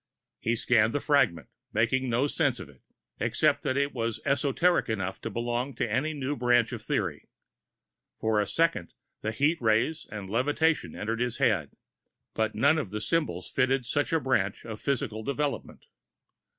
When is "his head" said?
11.19-11.73